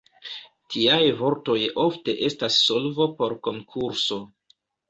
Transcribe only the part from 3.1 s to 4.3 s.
por konkurso.